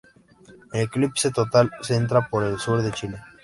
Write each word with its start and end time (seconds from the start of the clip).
El 0.73 0.81
Eclipse 0.81 1.29
Total 1.29 1.69
entra 1.89 2.27
por 2.27 2.43
el 2.43 2.57
sur 2.57 2.81
de 2.81 2.91
Chile. 2.91 3.21